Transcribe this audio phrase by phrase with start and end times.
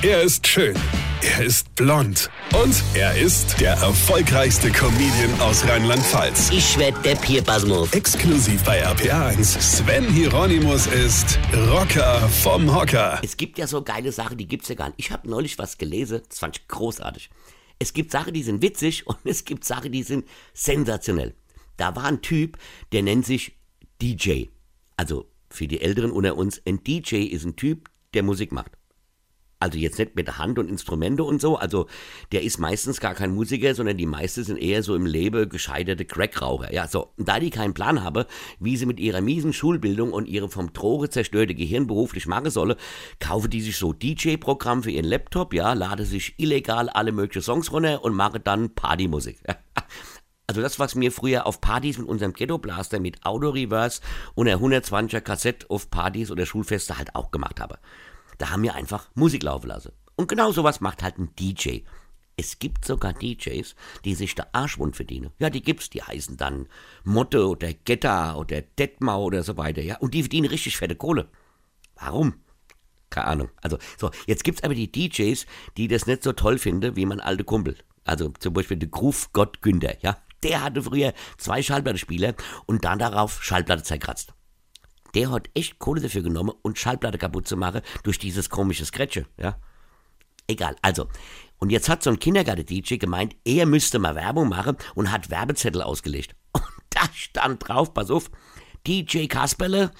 [0.00, 0.76] Er ist schön.
[1.22, 2.30] Er ist blond.
[2.54, 6.50] Und er ist der erfolgreichste Comedian aus Rheinland-Pfalz.
[6.52, 7.92] Ich werd der Pierpasmus.
[7.92, 9.60] Exklusiv bei RPA1.
[9.60, 13.18] Sven Hieronymus ist Rocker vom Hocker.
[13.24, 15.00] Es gibt ja so geile Sachen, die gibt's ja gar nicht.
[15.00, 17.28] Ich habe neulich was gelesen, das fand ich großartig.
[17.80, 21.34] Es gibt Sachen, die sind witzig und es gibt Sachen, die sind sensationell.
[21.76, 22.56] Da war ein Typ,
[22.92, 23.56] der nennt sich
[24.00, 24.44] DJ.
[24.96, 28.77] Also für die Älteren unter uns, ein DJ ist ein Typ, der Musik macht.
[29.60, 31.88] Also jetzt nicht mit Hand und Instrumente und so, also
[32.30, 36.04] der ist meistens gar kein Musiker, sondern die meisten sind eher so im Leben gescheiterte
[36.04, 36.72] Crackraucher.
[36.72, 38.24] Ja, so, und da die keinen Plan haben,
[38.60, 42.76] wie sie mit ihrer miesen Schulbildung und ihrem vom Droge zerstörte Gehirn beruflich machen sollen,
[43.18, 47.72] kaufen die sich so DJ-Programm für ihren Laptop, ja, laden sich illegal alle möglichen Songs
[47.72, 49.38] runter und machen dann Partymusik.
[50.50, 54.00] Also das, was mir früher auf Partys mit unserem Ghetto-Blaster mit Auto-Reverse
[54.34, 57.78] und der 120er Kassette auf Partys oder Schulfeste halt auch gemacht habe.
[58.38, 59.92] Da haben wir einfach Musik laufen lassen.
[60.16, 61.80] Und genau sowas macht halt ein DJ.
[62.36, 63.74] Es gibt sogar DJs,
[64.04, 65.32] die sich der Arschwund verdienen.
[65.40, 66.68] Ja, die gibt's, die heißen dann
[67.02, 69.98] Motte oder Getta oder Detmau oder so weiter, ja.
[69.98, 71.28] Und die verdienen richtig fette Kohle.
[71.96, 72.34] Warum?
[73.10, 73.48] Keine Ahnung.
[73.60, 77.20] Also, so, jetzt gibt's aber die DJs, die das nicht so toll finden wie mein
[77.20, 77.76] alter Kumpel.
[78.04, 80.16] Also zum Beispiel der Groove Gott Günther, ja.
[80.44, 82.34] Der hatte früher zwei Schallplattenspieler
[82.66, 84.32] und dann darauf Schallplatte zerkratzt
[85.14, 89.26] der hat echt Kohle dafür genommen, und Schallplatte kaputt zu machen durch dieses komische Scratche,
[89.38, 89.58] ja.
[90.46, 91.08] Egal, also.
[91.58, 95.82] Und jetzt hat so ein Kindergarten-DJ gemeint, er müsste mal Werbung machen und hat Werbezettel
[95.82, 96.34] ausgelegt.
[96.52, 98.30] Und da stand drauf, pass auf,
[98.86, 99.90] DJ Kasperle,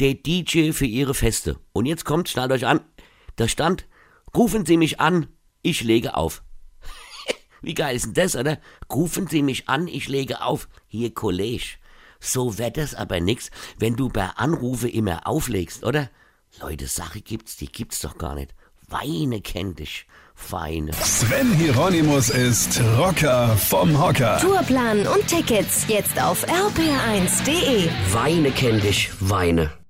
[0.00, 1.58] der DJ für ihre Feste.
[1.72, 2.80] Und jetzt kommt, schnallt euch an,
[3.36, 3.86] da stand,
[4.36, 5.28] rufen Sie mich an,
[5.62, 6.42] ich lege auf.
[7.62, 8.58] Wie geil ist denn das, oder?
[8.92, 10.68] Rufen Sie mich an, ich lege auf.
[10.86, 11.78] Hier, College.
[12.20, 16.10] So wird es aber nix, wenn du bei Anrufe immer auflegst, oder?
[16.60, 18.54] Leute, Sache gibt's, die gibt's doch gar nicht.
[18.88, 20.06] Weine kennt dich.
[20.34, 20.92] Feine.
[20.92, 24.38] Sven Hieronymus ist Rocker vom Hocker.
[24.40, 27.88] Tourplan und Tickets jetzt auf rpr1.de.
[28.12, 29.10] Weine kennt dich.
[29.20, 29.83] Weine.